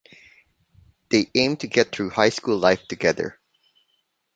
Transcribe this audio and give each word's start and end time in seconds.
They 1.11 1.29
aim 1.35 1.57
to 1.57 1.67
get 1.67 1.91
through 1.91 2.09
high 2.09 2.29
school 2.31 2.57
life 2.57 2.87
together. 2.87 3.39